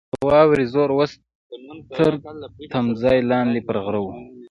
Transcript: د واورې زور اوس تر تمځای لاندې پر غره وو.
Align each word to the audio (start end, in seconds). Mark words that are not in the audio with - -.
د 0.11 0.13
واورې 0.27 0.65
زور 0.73 0.89
اوس 0.95 1.11
تر 1.95 2.11
تمځای 2.71 3.19
لاندې 3.31 3.59
پر 3.67 3.77
غره 3.83 3.99
وو. 4.03 4.11